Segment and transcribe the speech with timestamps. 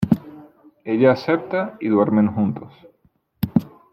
[0.83, 2.73] Ella acepta y duermen juntos.